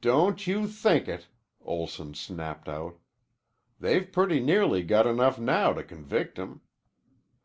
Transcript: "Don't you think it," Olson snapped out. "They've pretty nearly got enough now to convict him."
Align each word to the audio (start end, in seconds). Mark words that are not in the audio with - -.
"Don't 0.00 0.46
you 0.46 0.68
think 0.68 1.08
it," 1.08 1.26
Olson 1.62 2.14
snapped 2.14 2.68
out. 2.68 3.00
"They've 3.80 4.08
pretty 4.12 4.38
nearly 4.38 4.84
got 4.84 5.04
enough 5.04 5.36
now 5.40 5.72
to 5.72 5.82
convict 5.82 6.38
him." 6.38 6.60